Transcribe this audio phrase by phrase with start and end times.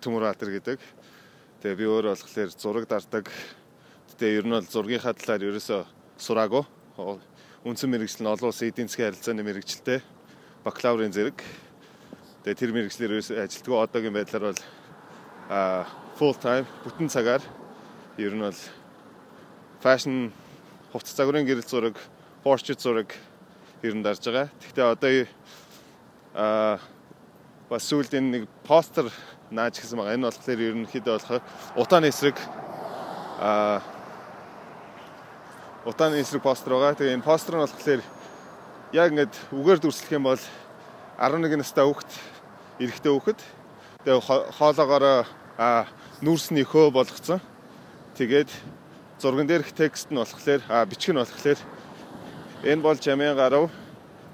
[0.00, 0.80] Төмөр Баатар гэдэг.
[1.60, 3.28] Тэгээ би өөр болохоор зураг дардаг.
[4.16, 5.84] Тэгээ ер нь бол зургийнхаа талаар ерөөсөө
[6.16, 6.64] сураагүй.
[7.68, 10.00] Үндсэн мэрэгжил нь олон улсын эдийн засгийн харилцааны мэрэгчлээ.
[10.64, 11.36] Бакалаврын зэрэг.
[12.44, 14.60] Тэгээ тэр мэрэгчлэр ерөөсөө ажилтгүй одоогийн байдлаар бол
[15.52, 15.84] аа
[16.16, 17.44] full time бүтэн цагаар
[18.16, 18.60] ер нь бол
[19.84, 20.32] fashion
[20.92, 21.96] хувцас загварын гэрэл зураг,
[22.40, 23.12] portrait зураг
[23.84, 24.48] ер нь дарж байгаа.
[24.64, 25.12] Гэхдээ одоо
[26.32, 26.80] аа
[27.68, 29.12] бас сүүлд энэ нэг постэр
[29.50, 30.14] нааж гэсэн байгаа.
[30.14, 31.42] Энэ болохоор ерөнхийдөө болох
[31.74, 32.38] утааны эсрэг
[33.42, 33.82] а
[35.84, 36.94] утааны эсрэг постэр байгаа.
[36.94, 38.02] Тэгээ энэ постэр нь болохоор
[38.94, 40.42] яг ингээд үгээр дүрслэх юм бол
[41.18, 42.12] 11 настай хүүхэд
[42.78, 43.40] эрэгтэй хүүхэд
[44.06, 44.22] тэгээ
[44.54, 45.26] хоолоогоор
[45.58, 45.90] а
[46.22, 47.42] нүүрсний хөө болгоцсон.
[48.14, 48.50] Тэгээд
[49.18, 51.58] зурган дээрх текст нь болохоор а бичиг нь болохоор
[52.62, 53.66] энэ бол жамын гарав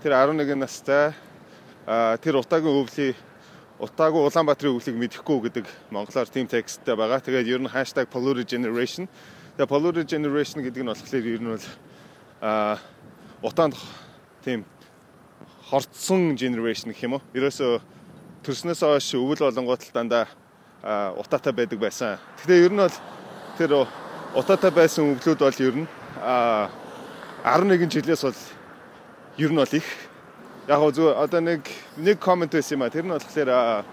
[0.04, 1.16] тэр 11 настай
[2.20, 3.16] тэр утаагийн өвлийн
[3.76, 7.20] утаагүй Улаанбаатарын өвлийг мэдэхгүй гэдэг монголоор team тексттэй байгаа.
[7.20, 7.68] Тэгээд ер нь
[8.08, 9.04] #polluted generation.
[9.56, 11.66] Тэгээд polluted generation гэдэг нь болохоор ер нь бол
[12.40, 12.78] а
[13.42, 13.76] утаанд
[14.44, 14.64] тийм
[15.68, 17.22] хорцсон generation гэх юм уу?
[17.36, 17.80] Ерөөсөө
[18.48, 20.24] төрснөөс хойш өвөл болонгууд л дандаа
[21.20, 22.16] утаатай байдаг байсан.
[22.40, 22.96] Гэхдээ ер нь бол
[23.60, 23.84] тэр
[24.32, 25.88] утаатай байсан өвлүүд бол ер нь
[27.44, 28.40] 11 жилээс бол
[29.36, 30.05] ер нь бол их
[30.68, 31.62] яг гоо зөв одоо нэг
[31.96, 32.90] нэг комент байсан юм а.
[32.90, 33.84] Тэр нь болохоор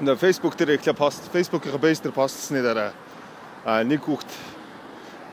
[0.00, 2.90] на фейсбુક дээр ихлэ пост фейсбુકийн пэйж дээр постлсны дараа
[3.86, 4.26] нэг хүүхд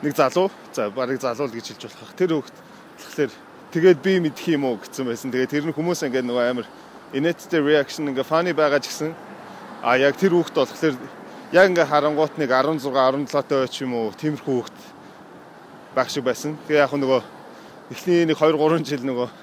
[0.05, 2.13] нэг залуу за барыг залуу л гэж хэлж болох.
[2.13, 2.55] Тэр хүүхд
[3.01, 3.31] тэгэхээр
[3.73, 4.77] тэгээд би мэдх юм уу?
[4.77, 5.33] гэсэн байсан.
[5.33, 6.67] Тэгээд тэр нь хүмүүс ингээд нөгөө амар
[7.09, 9.17] инээдтэй reaction ингээ funny байгаа ч гэсэн
[9.81, 10.93] а яг тэр хүүхд болохоор
[11.57, 14.13] яг ингээ харангуут нэг 16 17 таа ч юм уу?
[14.13, 14.77] Тиймэрхүү хүүхд
[15.97, 16.53] байх шиг байсан.
[16.69, 17.21] Тэгээ яг нөгөө
[17.97, 19.40] эхний нэг 2 3 жил нөгөө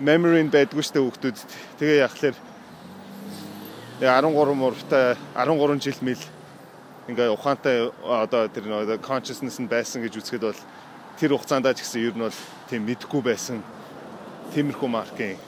[0.00, 1.38] memory нь байдгүй штэ хүүхдүүд.
[1.78, 2.36] Тэгээ яхахлаар
[3.98, 6.22] 13 муртай 13 жил мэл
[7.10, 10.60] ингээ ухаантай одоо тэр нөгөө consciousness нь байсан гэж үзэхэд бол
[11.18, 12.38] тэр хугацаанд ч гэсэн ер нь бол
[12.70, 13.58] тийм мэдхгүй байсан.
[14.54, 15.38] Тиймэрхүү маркийн.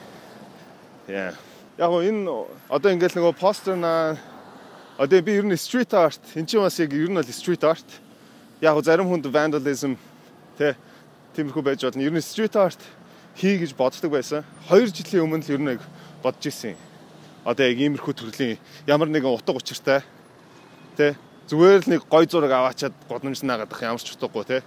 [1.07, 1.31] Яа.
[1.79, 2.27] Яг энэ
[2.67, 4.19] одоо ингээл нөгөө постэр на
[4.99, 7.87] одоо би ер нь street art эн чинь бас яг ер нь бол street art.
[8.59, 9.95] Яг зарим хүнд vandalism
[10.59, 10.75] тэ
[11.39, 12.03] тиймэрхүү байж болно.
[12.03, 12.81] Ер нь street art
[13.35, 14.43] хий гэж боддог байсан.
[14.69, 15.81] 2 жилийн өмнө л ер нь яг
[16.23, 16.75] бодож ирсэн.
[17.45, 20.01] Одоо яг иймэрхүү төрлийн ямар нэгэн утга учиртай
[20.97, 21.15] тэ
[21.49, 24.63] зүгээр л нэг гой зураг аваачаад годомж наагаадах ямар ч утгагүй тэ.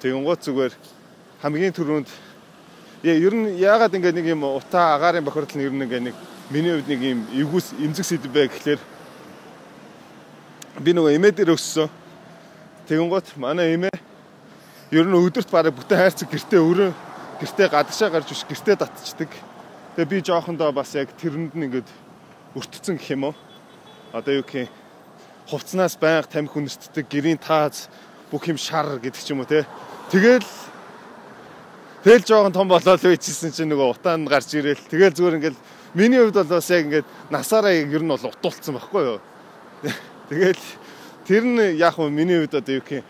[0.00, 0.72] Тэгэн гоо зүгээр
[1.42, 2.08] хамгийн түрүүнд
[3.04, 6.16] ер нь яагаад ингээ нэг юм утаа агарын бохирдол нь ер нь ингээ нэг
[6.50, 8.80] миний хувьд нэг юм эвгүйс эмзэг сэдв бай гэхлээр
[10.80, 11.90] би нөгөө эмээдэр өссөн.
[12.88, 13.94] Тэгэн гот манай эмээ
[14.94, 16.90] ер нь өдөрт бараг бүтэн хайрцаг гэртээ өрөө
[17.40, 19.30] гэртээ гадагшаа гарч биш гэртээ татчихдаг.
[19.96, 21.88] Тэгээ би жоохондоо бас яг тэрэнд нь ингээд
[22.58, 23.34] өртцөн гэх юм уу.
[24.12, 24.72] Одоо юу гэх юм
[25.48, 27.88] хувцснаас байнга тамхи хүнсддэг гэрийн тааз
[28.30, 29.64] бүх юм шар гэдэг ч юм уу те.
[30.12, 30.44] Тэгэл
[32.04, 35.58] тэгэл жоохон том болоод байчихсан чинь нөгөө утаанд гарч ирээл тэгэл зүгээр ингээд
[35.94, 39.20] миний хувьд бол бас яг ингээд насаараа ер нь бол утуулсан байхгүй юу.
[40.28, 40.64] Тэгэл
[41.24, 43.06] тэр нь яг хөө миний хувьд одоо юу гэх юм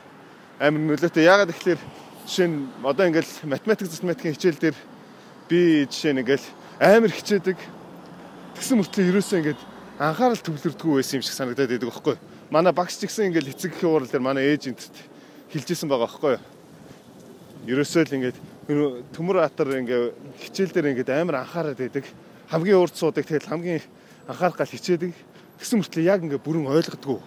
[0.63, 1.27] амар нөлөөтэй.
[1.27, 1.83] Ягаад гэвэл
[2.29, 4.77] Жишээ нь одоо ингээл математик математикийн хичээл дээр
[5.49, 6.45] би жишээ нь ингээл
[6.77, 7.57] амар хичээдэг.
[8.53, 9.61] Тэгсэн мөртлөө ерөөсөө ингээд
[9.97, 12.25] анхаарал төвлөрдгөө байсан юм шиг санагдаад байдаг байхгүй юу?
[12.53, 14.97] Манай багш ч гэсэн ингээл эцэг гэхийн уурал дээр манай ээжэнтэд
[15.57, 16.45] хэлжсэн байгаа байхгүй юу?
[17.65, 18.37] Ерөөсөө л ингээд
[19.17, 20.13] төмөр атар ингээ
[20.45, 22.05] хичээл дээр ингээд амар анхаарал байдаг.
[22.53, 23.81] Хамгийн урд суудаг тэгэл хамгийн
[24.29, 25.17] анхаарах гал хичээдэг.
[25.65, 27.25] Тэгсэн мөртлөө яг ингээ бүрэн ойлгодгоо.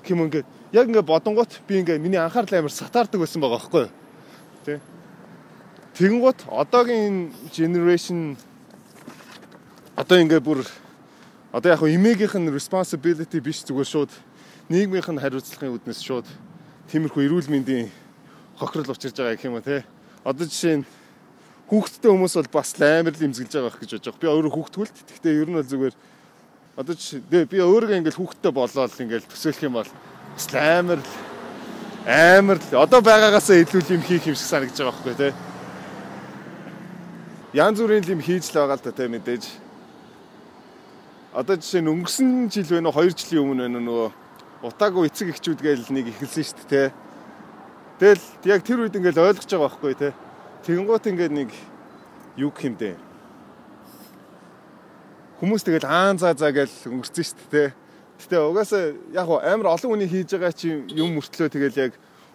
[0.00, 3.92] Ким ингээ яг ингээ бодонгот би ингээ миний анхаарал амар сатаардаг байсан байгаа байхгүй юу?
[4.64, 4.80] Тэ.
[5.96, 8.36] Тэгэнгუთ одоогийн generation
[9.96, 10.68] одоо ингээ бүр
[11.52, 14.12] одоо яг эмээгийнх нь responsibility биш зүгээр шууд
[14.68, 16.28] нийгмийнх нь хариуцлагын үднэс шууд
[16.92, 17.88] тиймэрхүү эрүүл мэндийн
[18.60, 19.84] хохирол учирж байгаа гэх юм уу те.
[20.28, 20.88] Одоо жишээ нь
[21.72, 24.20] хүүхдтэй хүмүүс бол бас амар л имзгэлж байгаа гэж бодож байгаа.
[24.20, 24.96] Би өөрөө хүүхдгүйлт.
[25.08, 25.94] Гэхдээ ер нь бол зүгээр
[26.76, 29.90] одоо жишээ би өөрөө ингээл хүүхдтэй болоод ингээл төсөөлөх юм бол
[30.36, 31.29] бас амар л
[32.06, 35.32] амар одоо байгаагаас илүү юм хийх юм шиг санагдаж байгаа байхгүй тий.
[37.52, 39.44] Янз бүрийн юм хийж л байгаа л да тий мэдээж.
[41.36, 44.08] Одоо жишээ нь өнгөрсөн жил вэ нөө 2 жилийн өмнө вэ нөгөө
[44.64, 46.88] утаагүй эцэг эхчүүд гээл нэг ихэлсэн шүү дээ тий.
[48.00, 50.12] Тэгэл яг тэр үед ингээл ойлгож байгаа байхгүй тий.
[50.64, 51.50] Тэгэнгუთ ингээд нэг
[52.40, 52.96] юу дээ.
[55.36, 57.68] Хүмүүс тэгэл аан заа заа гээл өнгөрсөн шүү дээ тий
[58.20, 61.92] Гэтэ угаасаа яг амар олон хүний хийж байгаа чи юм мөртлөө тэгэл яг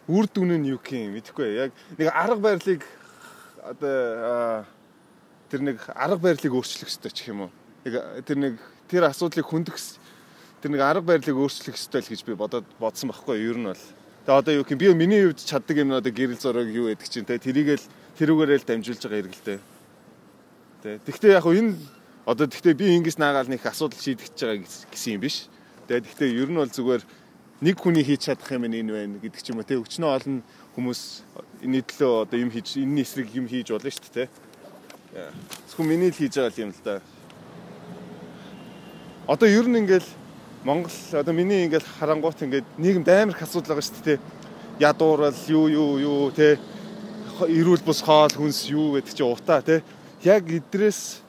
[0.10, 2.82] үр дүн нь юу юм мэдэхгүй яг нэг арга барилыг
[3.62, 4.66] одоо
[5.50, 7.52] тэр нэг арга барилыг өөрчлөх хэрэгтэй ч юм уу.
[8.26, 8.54] тэр нэг
[8.90, 9.78] тэр асуудлыг хөндөх
[10.62, 13.54] тэр нэг арга барилыг өөрчлөх ёстой л гэж би бодоод бодсон байхгүй юу?
[13.54, 13.86] Ер нь бол.
[14.26, 17.26] Тэгээ одоо юу юм би миний хувьд чаддаг юм одоо гэрэл зураг юу гэдэг чинь
[17.30, 17.86] те тэрийгэл
[18.18, 19.60] тэрүүгээрээ л дамжуулж байгаа хэрэгэлтэй.
[20.82, 21.00] Тэ.
[21.06, 21.78] Тэгвэл яг энэ
[22.26, 25.46] одоо тэгвэл би ингээс наагаал нэг асуудал шийдэж байгаа гэсэн юм биш.
[25.88, 27.04] Тэгээд тэгвэл ер нь бол зүгээр
[27.62, 30.44] нэг хүний хийж чадах юм энэ байна гэдэг ч юм уу те өчнөө олон
[30.76, 31.02] хүмүүс
[31.64, 35.32] энэ төлөө одоо юм хийж энэ эсрэг юм хийж болно шүү дээ те.
[35.72, 37.00] Зөвхөн миний л хийж байгаа юм л да.
[39.28, 40.10] Одоо ер нь ингээл
[40.68, 44.20] Монгол одоо миний ингээл харангуут ингээд нийгэмд амар их асуудал байгаа шүү дээ.
[44.84, 46.60] Ядуурал юу юу юу те
[47.40, 49.80] эрүүл бус хоол хүнс юу гэдэг чи утаа те.
[50.28, 51.24] Яг идрээс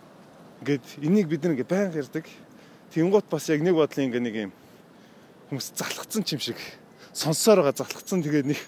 [0.65, 2.27] ингээд энийг бид нэг байнга ярьдаг.
[2.97, 4.53] Тэнгуут бас яг нэг бодлын ингээ нэг юм
[5.53, 6.57] хүмүүс залхацсан юм шиг
[7.13, 8.61] сонсоор байгаа залхацсан тэгээд нэг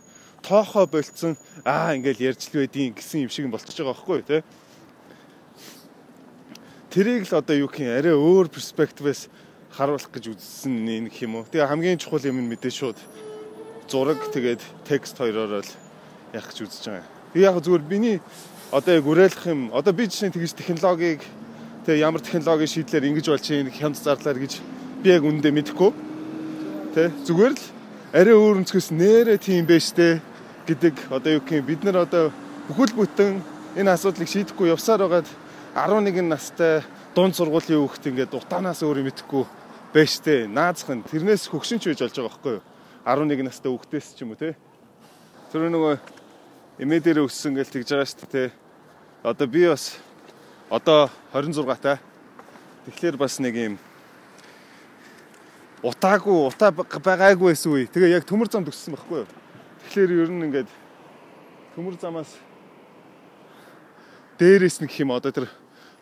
[0.44, 1.32] тоохоо болцсон
[1.64, 4.42] аа ингээл ярьж л байдیں۔ гэсэн юм шиг болчихж байгаа байхгүй тий.
[6.92, 9.32] Тэрийг л одоо юу гэх юм арай өөр перспективээс
[9.72, 11.48] харуулах гэж үзсэн нэг юм уу.
[11.48, 12.98] Тэгээ хамгийн чухал юм нь мэдээ шууд
[13.88, 15.72] зураг тэгээд текст хоёроор л
[16.36, 17.08] яах гэж үзэж байгаа.
[17.32, 18.16] Тэгээ яг зүгээр миний
[18.70, 19.72] одоо яг уриалах юм.
[19.72, 21.24] Одоо би жишээ нь тэгж технологиг
[21.88, 24.60] тэгээ ямар технологийн шийдлэр ингэж болж чинь хямд зарлаар гэж
[25.00, 25.96] би яг үндэ мэдэхгүй.
[26.92, 27.64] Тэ зүгээр л
[28.12, 30.20] арай өөр өнцгөөс нэрэ тийм байж тээ
[30.68, 32.28] гэдэг одоо юу гэх юм бид нар одоо
[32.68, 33.40] бүхэл бүтэн
[33.72, 35.32] энэ асуудлыг шийдэхгүй явсаар байгаад
[35.72, 36.84] 11 настай
[37.16, 39.48] дунд сургуулийн хүүхэд ингээд утаанаас өөр юм итгэхгүй
[39.96, 42.64] байж тээ наазах нь тэрнээс хөгшинч байж болж байгаа байхгүй юу?
[43.08, 44.60] 11 настай хүүхдээс ч юм уу те
[45.48, 45.96] тэр нөгөө
[46.84, 48.52] эмээ дээр өссөн гэж тэгж байгаа шүү дээ те
[49.24, 49.96] одоо би бас
[50.70, 51.98] одоо 26 таа
[52.86, 53.74] тэгэхээр бас нэг юм
[55.82, 57.86] утаагүй утаа байгаагүй байсан үе.
[57.86, 59.28] Тэгээ яг төмөр зам төгссөн байхгүй юу?
[59.88, 60.70] Тэгэхээр ер нь ингээд
[61.76, 62.34] төмөр замаас
[64.36, 65.46] дээрээс нэг юм одоо тэр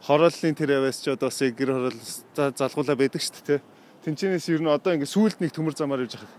[0.02, 2.00] хорооллын тэр яваас ч одоо бас гэр хороол
[2.34, 3.60] залгуулаа байдаг шүү дээ
[4.06, 6.30] Тинчэнээс ер нь одоо ингэ сүулт нэг төмөр замаар явж хахад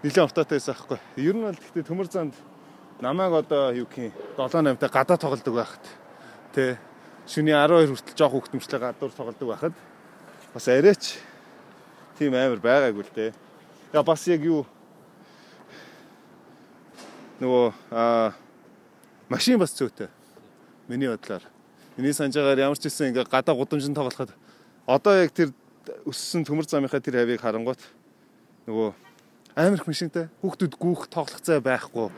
[0.00, 0.98] нэлээд уртаатай байсан аахгүй.
[1.20, 2.32] Ер нь бол гэхдээ төмөр занд
[2.96, 5.84] намайг одоо юу гэх юм 7 8 та гадаа тоглодог байхад
[6.56, 6.80] тэ
[7.30, 9.74] шүний 12 хүртэл жоох хөвгтөмжлээ гадуур тоглодог байхад
[10.50, 11.22] бас арайч
[12.18, 13.30] тийм амар байгаагүй л дээ.
[13.94, 14.66] Яа бас яг юу
[17.38, 18.34] нөгөө аа
[19.30, 20.10] машин бас зөөтэй.
[20.90, 21.46] Миний бодлоор.
[21.94, 24.34] Миний санаж байгаа ямар ч гэсэн ингээ гадаа гудамжинд тоглоход
[24.90, 25.54] одоо яг тэр
[26.10, 27.78] өссөн төмөр замынхаа тэр хавийг харангуут
[28.66, 28.90] нөгөө
[29.54, 32.10] амар их машинтай хүүхдүүд гүүх тоглох зай байхгүй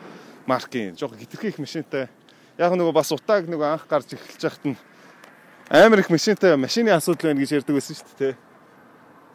[0.49, 2.09] маркийн жоохон хитрхи их машинтай
[2.57, 4.77] яг нөгөө бас утааг нөгөө анх гарч эхэлж яхад нь
[5.73, 8.35] амар их машинтай машины асуудал байна гэж ярьдаг байсан шүү дээ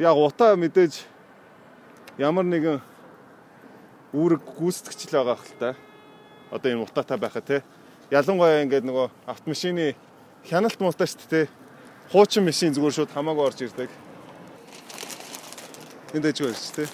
[0.06, 1.01] яг утаа мэдээж
[2.22, 2.78] ямар нэгэн
[4.13, 5.69] үүрэг гүйцэтгэгч л байгаа хэл та
[6.54, 7.66] одоо энэ утаатай байхаа те
[8.13, 9.98] ялангуяа ингээд нөгөө автомашины
[10.45, 11.45] хяналт муултаа шүү дээ
[12.13, 13.90] хуучин машин зүгээр шууд хамаагүй орж ирдэг
[16.16, 16.88] Энд дэжгүй байж тээ.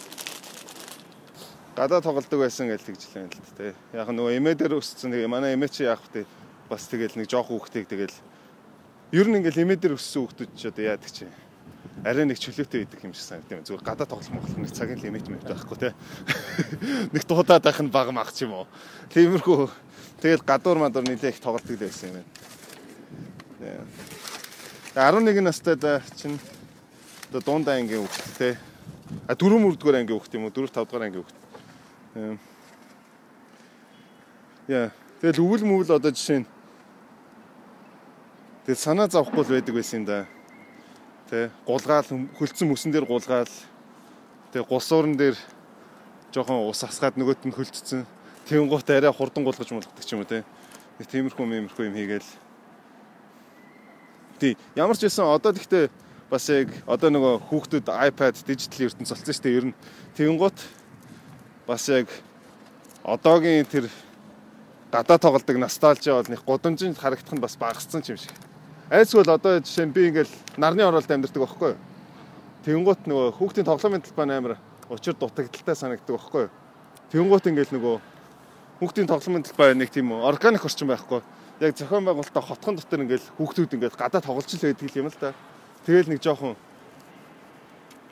[1.77, 3.73] Гадаа тоглодог байсан гэж тэгж л тээ.
[3.93, 6.25] Яг нөгөө эмээ дээр өссөн тэгээ манай эмээ чи яах вэ?
[6.65, 8.09] Бас тэгэл нэг жоох хүүхдийг тэгэл
[9.13, 11.29] ер нь ингээл эмээ дээр өссөн хүүхдүүд ч одоо яадаг чи.
[12.01, 13.63] Арай нэг чөлөөтэй байдаг юм шиг санагдав.
[13.63, 15.89] Зүгээр гадаа тоглох моглох нэг цагийн л эмээч мэт байхгүй те.
[17.13, 18.67] Нэг дуудаад байх нь баг мах ч юм уу.
[19.13, 19.69] Тиймэрхүү
[20.19, 22.25] тэгэл гадуур мадуур нилээ их тоглолдог л байсан юм
[24.97, 25.21] байна.
[25.21, 26.41] 11 настай да чинь
[27.29, 28.57] одоо дундаа ангийн хүүхд те
[29.27, 30.53] А 4 мөрдүгээр анги хүүхд юм уу?
[30.53, 31.37] 4 5 дугаар анги хүүхд.
[34.67, 34.89] Яа.
[35.21, 36.47] Тэгэл өвөл мөвөл одоо жишээ нь
[38.63, 40.23] Тэгэл санаа зовхгүй л байдаг байсан юм да.
[41.27, 42.07] Тэ гулгаал
[42.39, 43.51] хөлцсөн мөсөн дээр гулгаал.
[44.55, 45.35] Тэг гулсуурн дээр
[46.31, 48.07] жоохон ус асгаад нөгөөт нь хөлцсөн.
[48.47, 50.47] Тэнгуут арай хурдан гулгаж мулгадаг ч юм уу те.
[50.95, 52.29] Нэг тиймэрхүү мэмэрхүү юм хийгээл.
[54.39, 54.55] Тий.
[54.79, 55.91] Ямар ч байсан одоо тэгтээ
[56.31, 59.57] бас яг одоо нөгөө хүүхдүүд iPad дижитал ертөнц болсон шүү дээ.
[59.59, 59.77] Ер нь
[60.15, 60.57] тэгэнгუთ
[61.67, 62.07] бас яг
[63.03, 63.91] одоогийн тэр
[64.87, 68.31] гадаа тоглодог носталжи бол нэг гудамжинд харагдах нь бас багассан юм шиг.
[68.93, 71.81] Айсгүй л одоо жишээ нь би ингээл нарны оролт амьдэрдэг байхгүй юу?
[72.61, 76.53] Тэнгуут нөгөө хүүхдийн тоглоомын талбай амар учир дутагдaltaй санагддаг байхгүй юу?
[77.09, 77.95] Тэнгуут ингээл нөгөө
[78.77, 81.25] хүүхдийн тоглоомын талбай нэг тийм органик орчин байхгүй.
[81.57, 85.33] Яг зохион байгуулалтаа хотхон дотор ингээл хүүхдүүд ингээл гадаа тоглож л байдаг юм л да.
[85.89, 86.53] Тэгэл нэг жоохон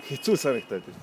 [0.02, 1.02] хэцүү санагдаад байна.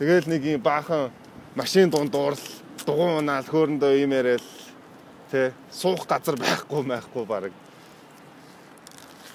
[0.00, 1.12] Тэгэл нэг юм баахан
[1.52, 2.40] машин дунд дуурал,
[2.88, 4.46] дугуй унаал, хөөрөндөө юм яриад
[5.28, 7.52] тэ суух газар байхгүй байхгүй баг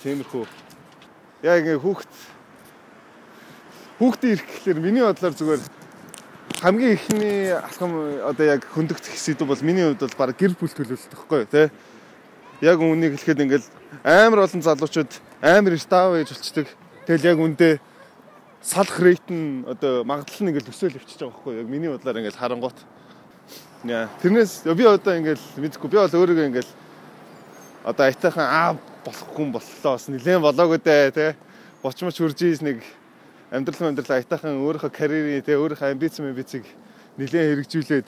[0.03, 0.43] Тиймэрхүү.
[1.47, 2.11] Яг ингээ хүүхд
[4.03, 5.63] хүүхдийн ирэх гэхэлэр миний бодлоор зүгээр
[6.59, 11.07] хамгийн ихний алхам одоо яг хөндөгдөх хэсэг бол миний хувьд бол баг гэр бүл төлөвлөлт
[11.07, 11.71] гэхгүй тий.
[12.59, 13.67] Яг үүнийг хэлэхэд ингээл
[14.03, 16.67] амар олон залуучууд амар став ээж болчдөг.
[17.07, 17.79] Тэгэл яг үндэ
[18.59, 22.39] салах рейт нь одоо магадлал нь ингээл өсөөл өвчөж байгаа байхгүй яг миний бодлоор ингээл
[22.43, 22.79] харангуут.
[23.87, 26.71] Тэрнээс би одоо ингээл мэдгүй би бол өөрийгөө ингээл
[27.87, 29.93] одоо айтайхан аа болохгүй юм боллоо.
[29.95, 31.35] Бас нилээн болоогүй дээ те
[31.83, 32.83] бочмоч үржиж нэг
[33.51, 36.63] амьдрал амьдрал айтайхан өөрийнхөө карьерийн те өөрийнхөө амбиц амбицыг
[37.17, 38.07] нилээн хэрэгжүүлээд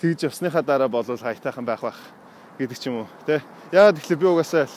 [0.00, 1.98] тэгж явсныхаа дараа болол айтайхан байх байх
[2.58, 3.40] гэдэг ч юм уу те
[3.72, 4.68] яагаад тэгэхээр би угаасаа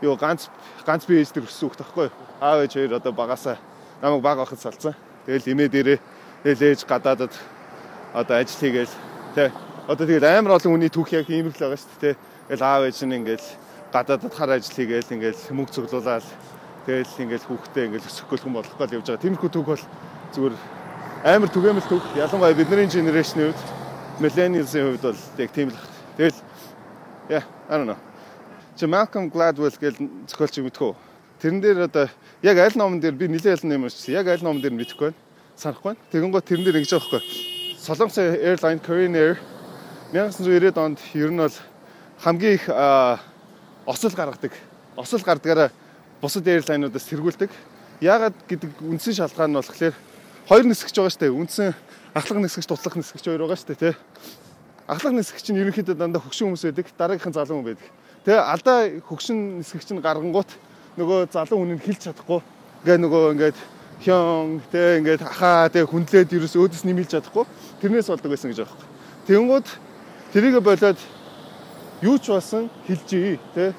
[0.00, 0.48] юу ганц
[0.86, 2.08] ганц би ээж төр өссөн хөх тахгүй
[2.40, 3.56] аав ээж хоёр одоо багасаа
[4.02, 4.94] намайг баг ахад салцсан.
[5.26, 5.98] Тэгэл имээ дээрээ
[6.44, 7.32] тэгэл ээж гадаадад
[8.14, 8.94] одоо ажил хийгээл
[9.34, 9.52] те
[9.84, 12.16] одоо тэгэл амар олон хүний түүх яг ийм л байгаа шүү дээ
[12.48, 13.44] Тэгэл аав ээж нь ингээл
[13.92, 16.26] гадаадд хар ажил хийгээл ингээл мөнгө цуглуулаад
[16.84, 19.24] тэгэл ингээл хүүхдээ ингээл өсөхгүй хүн болохгүй л явж байгаа.
[19.24, 19.84] Тиймэрхүү түүх бол
[20.36, 20.54] зүгээр
[21.24, 22.06] амар түгээмэл түүх.
[22.16, 23.60] Ялангуяа бидний генерашны үед
[24.20, 25.88] millennials-ийн хувьд бол яг тийм л баг.
[26.16, 26.38] Тэгэл
[27.28, 27.98] яа, I don't know.
[28.76, 29.98] Чи Malcolm Gladwell гэж
[30.30, 30.92] зохиолч мэдхүү.
[31.42, 32.06] Тэрэн дээр одоо
[32.42, 34.14] яг аль номон дээр би нэлээд аль ном уншсан.
[34.14, 35.18] Яг аль номон дээр мэдэхгүй байна.
[35.56, 36.02] Санахгүй байна.
[36.12, 37.22] Тэгэн гоо тэрэн дээр ингэж байгаа байхгүй.
[37.78, 39.34] Солонгос Airline Korean Air
[40.12, 41.56] 1990-ад онд ер нь бол
[42.22, 42.66] хамгийн их
[43.88, 44.52] осол гаргадаг.
[44.96, 45.72] Осол гардгаараа
[46.20, 47.50] бусад эйрлайнуудаас сэргүүлдэг.
[48.04, 49.96] Яагаад гэдэг үндсэн шалтгаан нь болохоор
[50.44, 51.32] хоёр нисгэж байгаа шүү дээ.
[51.32, 51.72] Үндсэн
[52.12, 53.98] ахлах нисгэж тутлах нисгэж хоёр байгаа шүү дээ, тэ.
[54.84, 57.88] Ахлах нисгэж чинь ерөнхийдөө дандаа хөгшин хүмүүс байдаг, дараагийнхан залуу хүн байдаг.
[58.28, 58.78] Тэ алдаа
[59.08, 60.50] хөгшин нисгэж нь гаргангуут
[61.00, 62.40] нөгөө залуу хүн нь хилч чадахгүй.
[62.84, 63.58] Ингээ нөгөө ингээд
[64.04, 67.44] хён тэ ингээд хахаа тэ хүндлээд ерөөс өөдөөс нэмэлж чадахгүй.
[67.80, 68.70] Тэрнээс болдог байсан гэж юм.
[69.26, 69.66] Тэнгүүд
[70.32, 70.98] тэрийг болоод
[72.02, 73.74] юу ч болсон хэлжээ те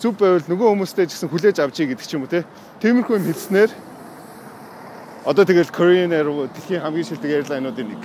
[0.00, 2.44] зүв байвал нөгөө хүмүүстэй ч гэсэн хүлээж авчий гэдэг ч юм уу те
[2.84, 3.70] тиймэрхүү юм хэлснээр
[5.24, 8.02] одоо тэгэл Korean Air дэлхийн хамгийн шилдэг airline-уудын нэг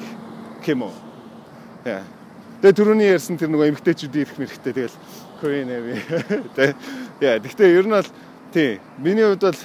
[0.64, 0.94] гэм үү
[1.86, 2.04] яа.
[2.64, 4.98] Тэгээ түрүүний ярьсан тэр нөгөө эмгтээчүүдийн ирэх мэрхтэй тэгэл
[5.44, 5.84] Korean Air
[6.56, 6.66] те
[7.20, 8.10] яа гэхдээ ер нь бол
[8.56, 9.60] тий миний хувьд бол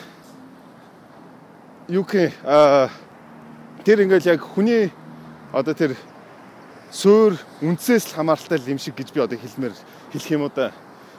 [1.89, 2.91] UK а
[3.87, 4.91] тэр ингээл яг хүний
[5.55, 5.95] одоо тэр
[6.97, 9.75] суур үндсээс л хамааралтай юм шиг гэж би одоо хэлмээр
[10.17, 10.73] хэлэх юм уу да.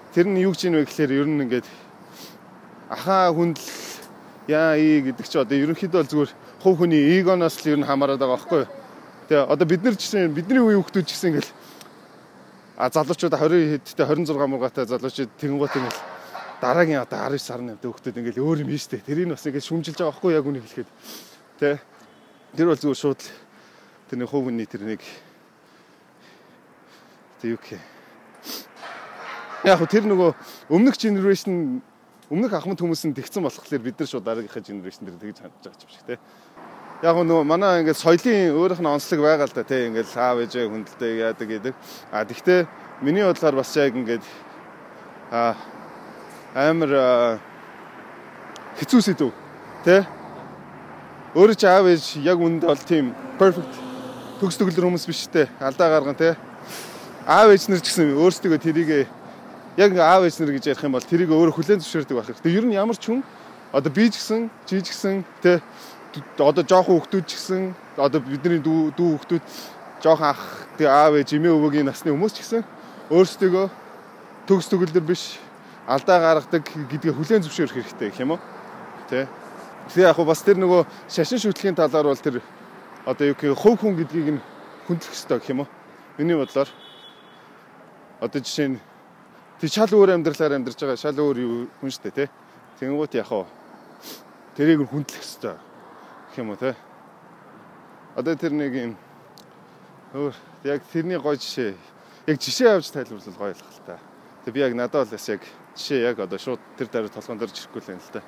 [0.09, 1.67] Тэр нь юу гэж юм бэ гэхээр ер нь ингээд
[2.89, 3.61] ахаа хүндл
[4.49, 6.31] яа ий гэдэг чи одоо ерөнхийдөө зүгээр
[6.65, 8.69] хувь хүний эгоноос л ер нь хамаарат байгаа байхгүй юу.
[9.29, 11.51] Тэгээ одоо бид нар ч гэсэн бидний үеийн хүмүүс ч гэсэн ингээл
[12.81, 16.01] а залуучууд 20 хэдтэй 26 мургаатай залуучууд тэгэнгუთ ингээл
[16.57, 19.05] дараагийн одоо 19 сарны хүүхдүүд ингээл өөр юм хийжтэй.
[19.05, 20.89] Тэрийг бас ингээл шүмжилж байгаа байхгүй яг үнийг хэлэхэд.
[21.61, 21.77] Тэ.
[22.57, 23.21] Тэр бол зүгээр шууд
[24.09, 25.01] тэрний хувь хүний тэр нэг
[27.41, 27.81] Тэг юу гэх.
[29.65, 30.33] Яг тэр нөгөө
[30.73, 31.85] өмнөх генерашн
[32.33, 35.85] өмнөх ахмад хүмүүс нь тэгсэн болохоор бид нар шууд дараагийнхаа генерашн дээр тэгж хандж байгаа
[35.85, 36.17] юм шиг те.
[37.05, 40.65] Яг нөгөө манай ингээд соёлын өөрийнх нь онцлог байгаа л да те ингээд аав ээжээ
[40.65, 41.73] хүндэлтэй яадаг гэдэг.
[42.09, 42.65] А тэгвэл
[43.05, 44.25] миний бодлоор бас яг ингээд
[45.29, 45.53] а
[46.57, 47.37] амар
[48.81, 49.29] хэцүү сэдв
[49.85, 50.09] те.
[51.37, 53.77] Өөрөө ч аав ээж яг үнд бол тийм perfect
[54.41, 55.45] төгс төгөлдөр хүмүүс биш те.
[55.61, 56.33] Алдаа гарган те
[57.27, 59.11] аав ээж нар ч гэсэн өөрсдөө тэрийг
[59.75, 62.55] яг аав ээж нар гэж ярих юм бол тэрийг өөрөө хүлээн зөвшөөрдөг байх хэрэгтэй.
[62.55, 63.19] Ер нь ямар ч хүн
[63.75, 65.59] одоо би ч гэсэн, чи ч гэсэн тэ
[66.39, 69.43] одоо жоохон хүүхдүүд ч гэсэн одоо бидний дүү дүү хүүхдүүд
[69.99, 70.41] жоохон ах
[70.79, 72.63] тэг аав ээж эмээ өвөгийн насны хүмүүс ч гэсэн
[73.11, 73.67] өөрсдөө
[74.47, 75.35] төгс төгөлдөр биш
[75.83, 78.41] алдаа гаргадаг гэдгээ хүлээн зөвшөөрөх хэрэгтэй гэх юм уу?
[79.11, 79.27] Тэ.
[79.91, 82.39] Тэгээ яг бас тэр нөгөө шашин шүтлэгийн талаар бол тэр
[83.03, 84.41] одоо юу гэх хувь хүн гэдгийг нь
[84.87, 85.69] хүндлэх хэрэгтэй гэх юм уу?
[86.15, 86.71] Миний бодлоор
[88.19, 88.79] одоо жишээ нь
[89.61, 92.29] тий шал өөр амьдралаар амьдарч байгаа шал өөр хүн шүү дээ тий.
[92.81, 93.45] Тэнгуут яг уу
[94.57, 96.73] тэрийг хүндлэх хэрэгтэй гэх юм уу тий.
[98.17, 98.93] Одоо тэр нэг юм
[100.17, 100.33] өөр
[100.65, 101.77] яг тэрний гоё жишээ
[102.27, 104.01] яг жишээ авч тайлбарлал гоё л хэл та.
[104.45, 105.41] Тэг би яг надад бол бас яг
[105.77, 108.21] жишээ яг одоо шууд тэр дараа толгоон дээр жирэхгүй л юм л та.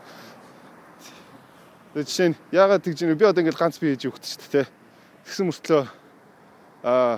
[1.97, 4.67] Тэг жишээ нь яагаад тэгж би одоо ингээл ганц бие хийж өгч шүү дээ тий.
[5.25, 5.83] Тэгсэн мөртлөө
[6.85, 7.17] аа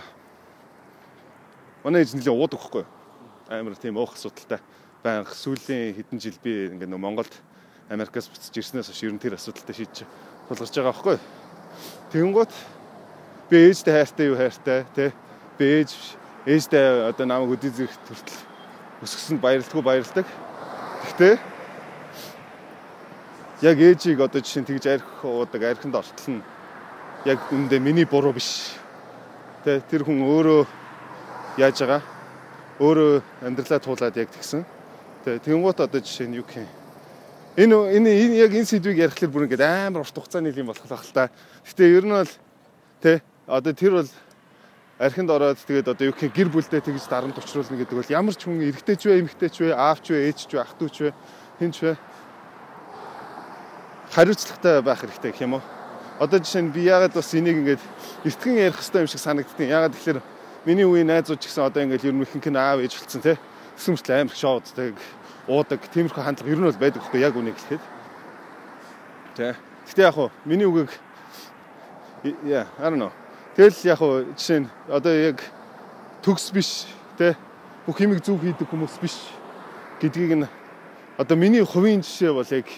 [1.83, 2.85] Манай ээж нэлээ уудаг хгүй.
[3.50, 4.61] Амар тийм уух асуудалтай.
[5.01, 7.33] Баян сүүлийн хэдэн жил би ингээд нөө Монголд
[7.89, 10.05] Америкаас буцаж ирснээс хойш ер нь тэр асуудалтай шийдэж
[10.45, 11.17] тулгарч байгаа хгүй.
[12.13, 12.53] Тэгэнгუთ
[13.50, 15.09] би ээжтэй хайртай юу хайртай тий.
[15.57, 15.91] Би ээж
[16.45, 18.39] ээжтэй одоо намайг өдий зэрэг төртөл
[19.01, 20.27] өсгсөнд баярлтгүй баярлдаг.
[21.01, 21.33] Гэхдээ
[23.65, 26.45] яг ээжийг одоо жишээ нь тэгж арх уудаг, архинд ортол нь
[27.25, 28.77] яг үндэ миний буруу биш.
[29.65, 30.80] Тэ тэр хүн өөрөө
[31.58, 32.01] яаж байгаа
[32.79, 34.65] өөрөө амьдралаа туулаад яг тэгсэн.
[35.25, 36.70] Тэгээ тэнгуут одоо жишээ нь юу гэх юм.
[37.60, 38.10] Энэ энэ
[38.41, 41.29] яг энэ сэдвийг ярихлаар бүр ингээд амар урт хугацааны юм болох л та.
[41.67, 42.34] Гэтэ ер нь бол
[43.03, 44.10] тэ одоо тэр бол
[44.98, 48.48] архинд ороод тэгээд одоо юу гэх гэр бүлдээ тэгж дарамт учруулна гэдэг бол ямар ч
[48.48, 50.89] хүн эрэгтэй ч вэ эмэгтэй ч вэ аав ч вэ ээж ч вэ ах トゥ
[50.89, 51.10] ч вэ
[51.60, 51.91] хэн ч вэ
[54.13, 55.63] хариуцлагатай байх хэрэгтэй гэх юм уу.
[56.22, 57.84] Одоо жишээ нь би яагаад бас энийг ингээд
[58.25, 59.67] эртгэн ярих хэрэгтэй юм шиг санагддаг.
[59.67, 60.20] Яагаад тэгэхээр
[60.65, 63.38] миний үеийн найзууд ч гэсэн одоо ингээд ер нь ихэнх нь аав ээж болсон те.
[63.77, 64.94] Тэсэмжлээ амар шоуддаг,
[65.50, 67.84] уудаг, тиймэрхүү хандлага ер нь бол байдаг хөхгүй яг үнийг хэлэхэд.
[69.36, 69.56] Тэ.
[69.89, 70.94] Гэтэ яг хуу миний үгийг
[72.46, 73.12] яа, I don't know.
[73.58, 75.41] Тэгэл яг хуу жишээ нь одоо яг
[76.22, 76.86] төгс биш
[77.18, 77.34] те
[77.89, 79.18] бүх химиг зүв хийдэг хүмүүс биш
[79.98, 80.48] гэдгийг нь
[81.18, 82.70] одоо миний хувийн жишээ бол яг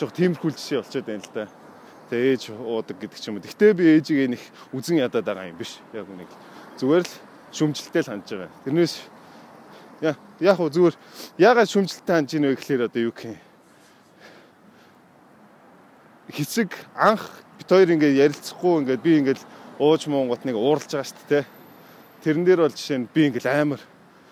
[0.00, 1.44] жоо тиймэрхүү жишээ болчиход байна л да.
[2.08, 3.44] Тэгээ ээж уудаг гэдэг ч юм уу.
[3.44, 5.76] Гэтэ би ээжийг нэг үзэн ядаад байгаа юм биш.
[5.92, 6.30] Яг нэг
[6.80, 7.12] зүгээр л
[7.56, 8.52] шүмжэлтэй л хандж байгаа.
[8.68, 8.94] Тэрнээс
[10.04, 10.96] яг хөө зүгээр
[11.40, 13.40] ягаад шүмжэлтэй хандж ийн вэ гэхээр одоо юу гэх юм.
[16.28, 17.24] Хэсэг анх
[17.56, 19.40] бит хоёр ингээд ярилцахгүй ингээд би ингээд
[19.80, 21.44] ууж муунгот нэг ууралж байгаа шүү дээ.
[22.20, 23.80] Тэрэн дээр бол жишээ нь би ингээд амар.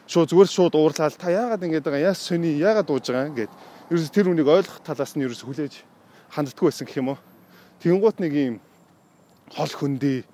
[0.05, 2.13] Шууд зүгээр шууд уурлаад та яагаад ингэж байгаа?
[2.13, 2.61] Яас сони?
[2.61, 3.53] Яагаад ууж байгаа ингээд
[3.89, 5.75] ерөөс тэр үнийг ойлгох талаас нь ерөөс хүлээж
[6.29, 7.19] ханддаггүй байсан гэх юм уу?
[7.81, 8.57] Тэнгуут нэг юм
[9.49, 10.29] хол хөндий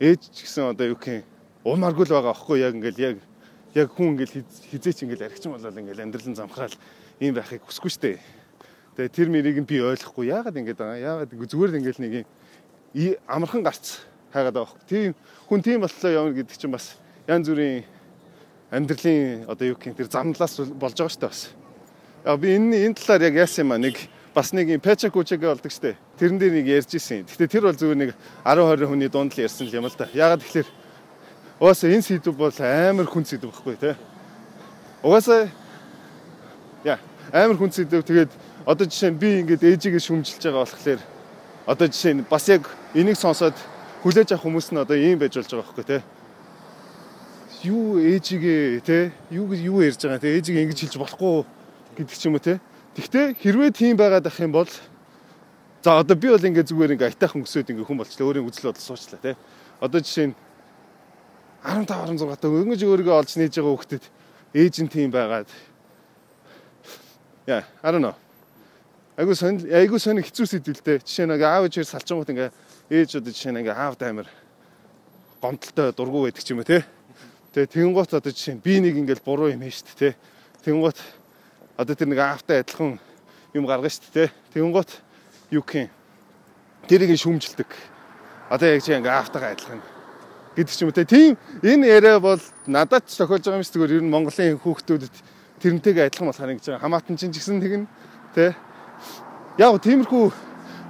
[0.00, 1.24] ээж гэсэн одоо юу гэх юм
[1.64, 3.16] уумаргүй л байгаа аахгүй яг ингээл яг
[3.74, 6.74] яг хүн ингээл хизээч ингээл архичин болол ингээл амьдралын замхраал
[7.20, 8.18] ийм байхыг хүсэхгүй штэ.
[8.96, 12.12] Тэгээ тэр мэрийг нь би ойлгохгүй яагаад ингэж байгаа яагаад зүгээр л ингээл нэг
[12.96, 14.00] юм амархан гарц
[14.32, 14.88] хайгаад байгаа аахгүй.
[14.88, 15.14] Тийм
[15.52, 16.96] хүн тийм боллоо явна гэдэг чинь бас
[17.28, 17.84] янз бүрийн
[18.72, 21.52] амьдралын одоо юу гэх юм тэр замналаас болж байгаа штэ бас.
[22.24, 24.00] Аа би энэ энэ талаар яг яасан юм а нэг
[24.34, 26.00] бас нэг юм печак үчэг болдог штэ.
[26.16, 27.28] Тэрэн дээр нэг ярьж исэн.
[27.28, 28.10] Гэтэ тэр бол зүгээр нэг
[28.48, 30.08] 10 20 хүний дунд л ярьсан юм л да.
[30.14, 30.79] Ягаад тэгэхээр
[31.60, 33.96] угаасаа энэ сэдв бол амар хүн сэдв байхгүй те.
[35.04, 35.48] Угаасаа
[36.84, 36.98] яа
[37.32, 38.32] амар хүн сэдв тэгээд
[38.64, 41.00] одоо жишээ нь би ингээд ээжигээ шүмжилж байгаа болохоор
[41.68, 42.64] одоо жишээ нь бас яг
[42.96, 43.54] энийг сонсоод
[44.02, 45.98] хүлээж авах хүмүүс нь одоо ийм байж болж байгаа байхгүй те.
[47.68, 51.44] Юу ээжигээ те юу юу ярьж байгаа те ээжигээ ингэж хэлж болохгүй
[52.00, 52.56] гэдэг ч юм уу те
[53.00, 57.46] Гэхдээ хэрвээ тийм байгаад ах юм бол за одоо би бол ингээ зүгээр ингээ айтайхан
[57.46, 59.34] өсөөд ингээ хүн болчлаа өөрийн үзэл бодол суучлаа тий.
[59.78, 60.34] Одоо жишээ нь
[61.60, 64.04] 15 16 төгөө ингэж өөрийгөө олж нээж байгаа хөлтөд
[64.56, 65.50] эйжент юм байгаад.
[67.46, 68.16] Яа I don't know.
[69.20, 72.50] Айгу сонь айгу сонь хэцүү сэдвэлтэй жишээ нэг аав ичээр салчингууд ингээ
[72.88, 74.28] ээж одоо жишээ нэг ингээ аав таамир
[75.44, 76.80] гомдолтой дургу байдаг ч юм уу те?
[77.52, 80.08] Тэгээ тэнгуут одоо жишээ би нэг ингээл буруу юм хийн штэ те?
[80.64, 80.96] Тэнгуут
[81.76, 82.96] одоо тэр нэг аавтай адилхан
[83.52, 84.24] юм гаргана штэ те?
[84.56, 84.88] Тэнгуут
[85.52, 85.92] юу гэх юм?
[86.88, 87.68] Тэрийг шүмжилдэг
[88.48, 89.89] одоо яг чи ингээ аавтайгаа адилхан
[90.60, 91.08] гэдэг ч юм уу те.
[91.08, 95.14] Тийм энэ яриа бол надад ч тохиолж байгаа юм шиг зүгээр ер нь Монголын хүүхдүүдэд
[95.64, 96.84] тэрнтэйгээ адилхан болохоор ингэж байгаа.
[96.84, 97.88] Хамаатан чинь ч гэсэн тэгнэ
[98.36, 98.54] те.
[99.56, 100.24] Яг тиймэрхүү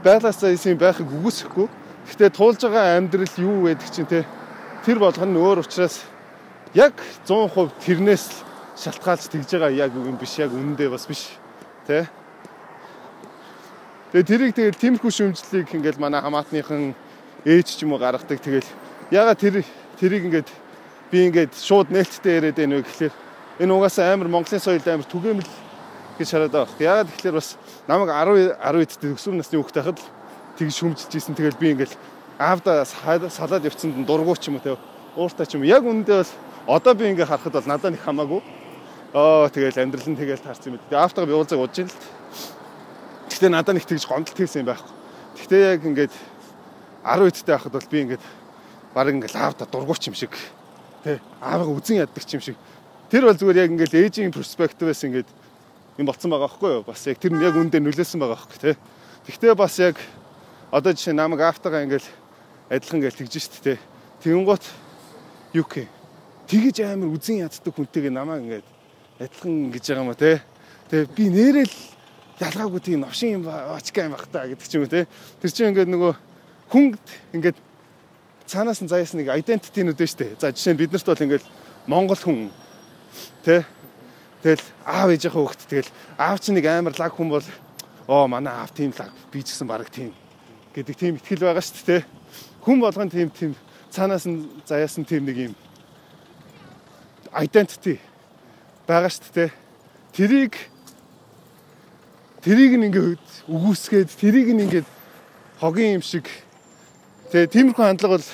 [0.03, 1.67] байдлаасаа юм байхыг үгүйсэхгүй.
[2.11, 4.27] Гэхдээ туулж байгаа амьдрал юу гэдэг чинь те.
[4.83, 6.03] Тэр болгоно өөр учраас
[6.75, 8.39] яг 100% тэрнээс л
[8.79, 11.35] шалтгаалж тэгж байгаа яг юм биш яг үнэндээ бас биш
[11.87, 12.07] тий
[14.11, 16.99] Тэгээ тэрийг тэгэл тиймэрхүү шүмжлэлийг ингээл манай хамаатныхан
[17.47, 18.67] ээж ч юм уу гаргадаг тэгэл
[19.11, 19.65] яга тэр
[20.01, 20.49] тэрийг ингээд
[21.11, 23.15] би ингээд шууд нээлттэй яриад байна вэ гэхлээр
[23.61, 25.51] энэ угаасаа амар Монголын соёлд амар түгээмэл
[26.19, 26.79] гэж хараад байгаа.
[26.79, 30.01] Ягаад тэгэхээр бас намайг 10 10 эдтэй өсвөр насны хүүхэд байхад
[30.57, 31.97] тэгж шүмжилж исэн тэгэл би ингээл
[32.39, 34.79] аавда салаад явцсанд дургуй ч юм уу те
[35.19, 38.41] ууртай ч юм яг үүндээ бол одоо би ингээ харахад бол надад нэг хамаагүй
[39.13, 40.79] Оо тэгэл амьдрал нь тэгэл таарсан юм.
[40.87, 41.99] Тэгээ автог би уулзаг удаж ин л.
[43.27, 44.95] Гэхдээ надад нэг тэгж гомдолт хийсэн юм байхгүй.
[45.35, 46.15] Гэхдээ яг ингээд
[47.03, 48.23] 10 үедтэй байхад бол би ингээд
[48.95, 50.35] баг ингээд аавда дургуйч юм шиг
[51.05, 52.57] тий аавга үзэн яддаг юм шиг.
[53.11, 55.29] Тэр бол зүгээр яг ингээд ээжийн перспективээс ингээд
[55.99, 56.83] юм болцсон байгаа байхгүй юу?
[56.87, 58.75] Бас яг тэр нь яг үндэ нөлөөсөн байгаа байхгүй тий.
[59.27, 59.97] Гэхдээ бас яг
[60.71, 62.07] одоо жишээ намайг автагаа ингээд
[62.71, 63.79] адилхан ингээд тэгж штт тий.
[64.23, 64.65] Тэгэнгუთ
[65.55, 65.89] юу гэх
[66.47, 68.69] тэгэж амар үзэн яддаг хүнтэйгээ намайг ингээд
[69.19, 70.43] адилхан гэж байгаа юм а те.
[70.91, 71.75] Тэгээ би нэрэл
[72.41, 75.07] ялгаагүй тийм новшин юм очка юм бах та гэдэг ч юм уу те.
[75.43, 76.13] Тэр чинь ингээд нөгөө
[76.71, 76.95] хүн
[77.35, 77.59] ингээд
[78.51, 80.27] цаанаас нь заяас нэг identity-нүүд дээ штэ.
[80.43, 81.45] За жишээ нь бид нарт бол ингээд
[81.87, 82.51] Монгол хүн
[83.47, 83.63] те.
[84.43, 87.47] Тэгэл аав ээжийнхээ хөвгт тэгэл аав чинь нэг амар лаг хүн бол
[88.11, 90.11] оо манай аав тийм лаг би ч гэсэн баг тийм
[90.75, 91.97] гэдэг тийм ихтгэл байгаа штэ те.
[92.67, 93.55] Хүн болгон тийм тийм
[93.95, 95.55] цаанаас нь заяас нь тийм нэг юм
[97.31, 98.03] identity
[98.91, 99.51] байгаа шүү дээ.
[100.11, 100.55] Тэрийг
[102.43, 104.89] тэрийг нь ингээд үгүйсгээд тэрийг нь ингээд
[105.63, 106.27] хогийн юм шиг
[107.31, 108.29] тэгээ тиймэрхүү хандлага бол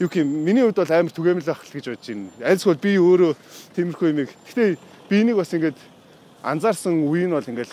[0.00, 2.30] юу юм миний хувьд бол амар түгээмэл байх гэж бодож байна.
[2.42, 3.32] Айлсгүй би өөрөө
[3.76, 4.18] тиймэрхүү юм.
[4.26, 4.64] Гэтэ
[5.08, 5.78] би энийг бас ингээд
[6.42, 7.72] анзаарсан үе нь бол ингээд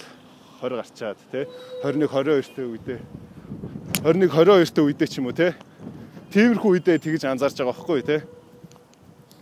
[0.61, 1.43] 20 гарчаад тий
[1.83, 2.99] 21 22 та үедээ
[4.03, 5.51] 21 22 та үедээ ч юм уу тий
[6.31, 8.21] тиймэрхүү үедээ тэгж анзаарч байгаа байхгүй тий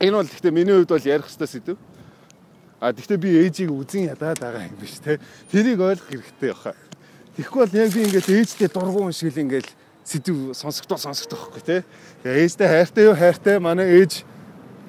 [0.01, 1.77] энэ бол гэхдээ миний хувьд бол ярих хэвээр сэдв
[2.81, 5.21] А тэгвэл би ээжийг үзэн ядаад байгаа юм биш те.
[5.53, 6.73] Тэрийг ойлгох хэрэгтэй баха.
[7.37, 9.69] Тэгэхгүй бол яг би ингээд ээжтэй дургуун шиг л ингээд
[10.05, 11.81] сэдв сонсогдол сонсогдох байхгүй тий.
[12.23, 14.25] Тэгээ ээжтэй хайртай юу хайртай манай ээж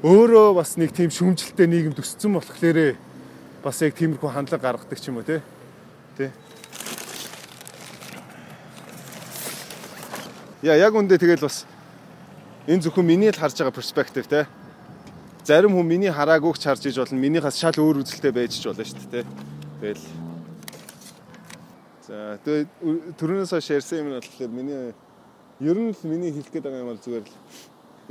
[0.03, 2.97] өөрөө бас нэг тийм шүмжлэлтэй нийгэм төсцсөн болохоор
[3.63, 5.41] бас яг тиймэрхүү хандлага гаргадаг ч юм уу тий.
[6.17, 6.31] Тий.
[10.63, 11.67] Яа яг үндэ тэгэл бас
[12.67, 14.45] энэ зөвхөн миний л харж байгаа перспектив тий.
[15.45, 17.19] Зарим хүн миний хараагүйг харж иж болно.
[17.19, 19.27] Минийхээс шал өөр үзэлтэй байж ч болно шүү дээ тий.
[19.83, 20.22] Тэгэл
[22.13, 24.93] За тэгээ түрүүнээс хойш ярьсан юм нь болохоор миний
[25.65, 27.37] ер нь л миний хэлэх гээд байгаа юм бол зүгээр л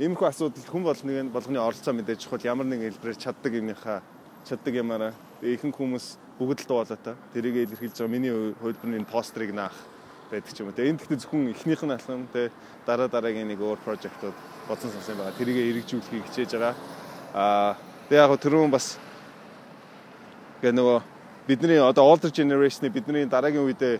[0.02, 4.02] иймэрхүү асуудал хүн болгоны болгоны оролцоо мэдээж чухал ямар нэгэн хэлбэрээр чаддаг юмныхаа
[4.42, 9.78] чаддаг ямаараа ихэнх хүмүүс бүгд л дуулаатай тэрийг илэрхийлж байгаа миний хөлбөрний постерыг наах
[10.34, 10.74] байдаг ч юм уу.
[10.74, 12.50] Тэгээ энэ гэхдээ зөвхөн эхнийх нь алхам тэгээ
[12.82, 14.34] дараа дараагийн нэг өөр прожектууд
[14.66, 15.38] бодсон сонсон байгаа.
[15.38, 16.74] Тэрийг эргэжүүлэхийг хичээж байгаа.
[17.38, 17.78] Аа
[18.10, 18.98] тэгээ яг түрүүн бас
[20.58, 23.98] гэ нөгөө бидний одоо older generation-ы бидний дараагийн үедээ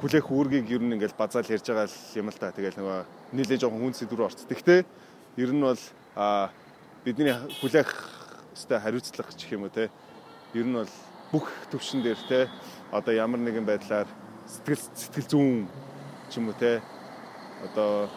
[0.00, 1.88] хүлээх үүргийг ер нь ингээл базаал ярьж байгаа
[2.20, 2.52] юм л та.
[2.52, 2.98] Тэгэл нөгөө
[3.32, 4.44] нийлээ жоохон хүн сэдвэр орц.
[4.44, 4.84] Тэгтээ
[5.40, 5.80] ер нь бол
[7.04, 7.90] бидний хүлээх
[8.52, 9.88] өстэй хариуцлага гэх юм уу те.
[10.52, 10.92] Ер нь бол
[11.32, 12.50] бүх төвшин дээр те
[12.92, 14.08] одоо ямар нэгэн байдлаар
[14.44, 15.64] сэтгэл сэтгэл зүүн
[16.28, 16.84] ч юм уу те.
[17.72, 18.12] Одоо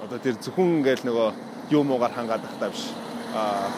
[0.00, 1.28] одоо тэр зөвхөн ингээл нөгөө
[1.68, 2.88] юу муугаар хангаад тахтаа биш.
[3.36, 3.68] А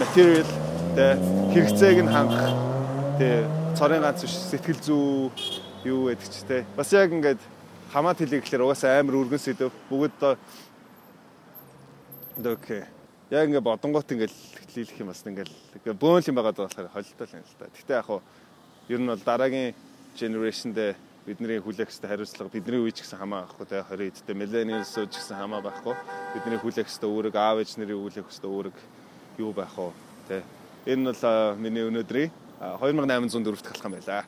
[0.00, 0.63] материал
[0.94, 1.18] тэ
[1.50, 2.54] хэрэгцээг нь хангах.
[3.18, 3.42] Тэ
[3.74, 5.26] цорын ганц биш сэтгэл зүй
[5.90, 7.42] юу гэдэг ч тэ бас яг ингээд
[7.90, 9.74] хамаат хэлийг гэхэлэр угаасаа амар өргөн сэдв.
[9.90, 10.38] Бүгд
[12.46, 12.86] окей.
[13.26, 14.30] Яг ингээд бодонгот ингээд
[14.70, 15.50] хэлэх юм бас ингээд
[15.98, 17.66] бөөнл юм байгаа болохоор холилдол юм л та.
[17.74, 18.22] Гэтэ яг хуу
[18.86, 19.74] ер нь бол дараагийн
[20.14, 20.94] generation дээр
[21.26, 23.82] бидний хүлээх хэвээр хариуцлага бидний үе ч гэсэн хамаа байхгүй те.
[23.82, 25.98] 20 эдтэй millennials ч гэсэн хамаа байхгүй.
[26.38, 28.76] Бидний хүлээх хэвээр үүрэг аав ээж нарын хүлээх хэвээр үүрэг
[29.42, 29.90] юу байх вэ
[30.30, 30.38] те
[30.86, 34.24] Энэ бол миний өнөөдрийн 2804 дахь алхам байлаа.